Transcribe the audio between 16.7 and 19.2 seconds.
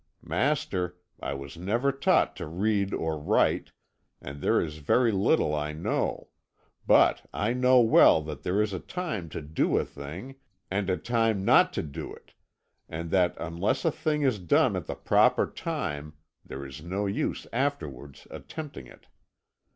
no use afterwards attempting it.